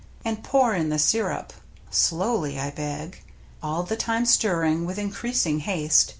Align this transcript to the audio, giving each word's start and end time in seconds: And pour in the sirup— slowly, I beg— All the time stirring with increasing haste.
And 0.25 0.43
pour 0.43 0.73
in 0.73 0.89
the 0.89 0.97
sirup— 0.97 1.53
slowly, 1.91 2.59
I 2.59 2.71
beg— 2.71 3.21
All 3.61 3.83
the 3.83 3.95
time 3.95 4.25
stirring 4.25 4.83
with 4.83 4.97
increasing 4.97 5.59
haste. 5.59 6.09